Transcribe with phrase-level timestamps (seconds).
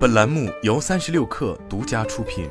[0.00, 2.48] 本栏目由三十六氪独家出品。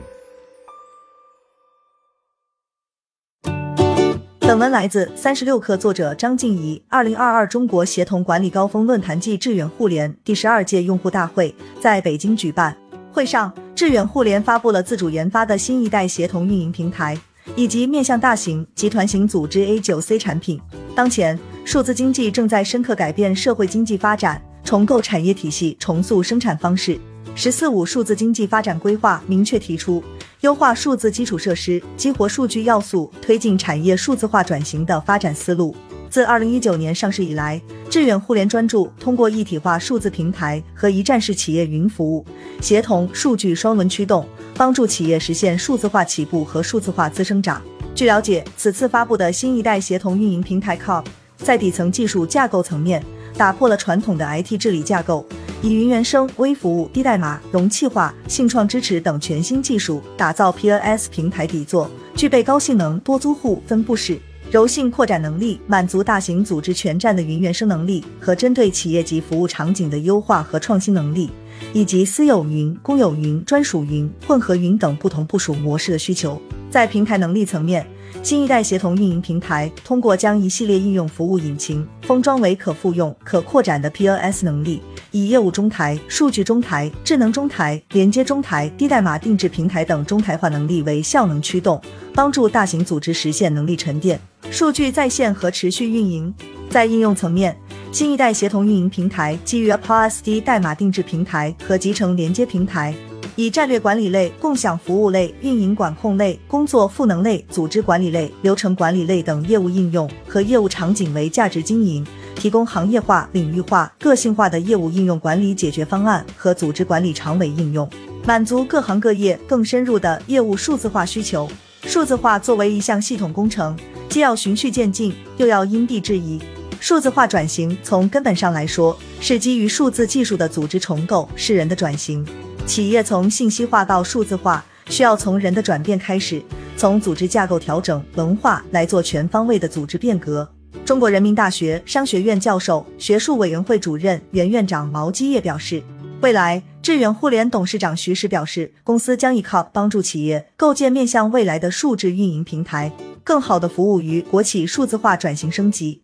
[4.40, 6.80] 本文来自三十六氪，作者张静怡。
[6.90, 12.78] 二零二二中国协同管理高峰论坛暨致远互联第十二届用户大会在北京举办。
[13.12, 17.20] 会上，致远互联发布了自主研发的新一代协同运营平台，
[17.56, 20.62] 以及面向大型集团型组织 A 九 C 产品。
[20.94, 27.00] 当前，数字经济正在深刻改变社会经济发展，重构产业体系，重塑生产方式。
[27.42, 30.04] “十四五”数字经济发展规划明确提出，
[30.42, 35.74] 优化数字基础设施，激活数据要素，推进产业数字化转型的发展思路。
[36.10, 42.26] 自二零一九年上市以来，致远互联专注通过一体化数字平台和一站式企业云服务，
[42.60, 47.62] 协同数据双轮驱动，帮助企业实现数字化起步和数字化资生长。
[47.96, 51.06] 据了解，此次发布的新一代协同运营平台 COP，
[51.38, 53.02] 在底层技术架构层面
[53.38, 55.26] 打破了传统的 IT 治理架构。
[55.62, 64.18] 以云原生、微服务、低代码、容器化、信创支持等全新技术打造 PNS 平台底座，具备高性能、多租户、分布式、
[64.50, 71.30] 柔性扩展能力，满足大型组织全站的云原生能力和针对企业级服务场景的优化和创新能力，
[71.74, 76.42] 以及私有云、公有云、专属云、混合云等不同部署模式的需求。
[76.72, 77.86] 在平台能力层面，
[78.24, 84.82] 新一代协同运营平台通过将一系列应用服务引擎封装为可复用、可扩展的 PNS 能力。
[85.12, 91.82] 以业务中台、数据中台、智能中台、连接中台、低代码定制平台等中台化能力为效能驱动，
[92.14, 94.20] 帮助大型组织实现能力沉淀、
[94.52, 96.34] 数据在线和持续运营。
[96.70, 97.58] 在应用层面，
[97.92, 102.94] 新一代协同运营平台基于 APOSD 代码定制平台和集成连接平台，
[103.36, 112.06] 以战略管理类、共享服务类、运营管控类、工作赋能类、组织管理类、流程管理类等业务应用和业务场景为价值经营。
[112.40, 117.88] 提供行业化、领域化、个性化的业务应用管理解决方案和组织管理长尾应用，
[118.26, 121.48] 满足各行各业更深入的业务数字化需求。
[121.84, 126.42] 数字化作为一项系统工程，既要循序渐进，又要因地制宜。
[126.80, 132.26] 数字化转型从根本上来说，是基于数字技术的组织重构，是人的转型。
[132.66, 136.42] 企业从信息化到数字化，需要从人的转变开始，
[136.78, 140.48] 从组织架构调整、文化来做全方位的组织变革。
[140.86, 145.84] 中国人民大学商学院教授、学术委员会主任、原院长毛基业表示，
[146.22, 152.92] 未来致远互联董事长徐石表示，公司将依靠帮助企业构建面向未来的数字运营平台，
[153.24, 156.02] 更好的服务于国企数字化转型升级。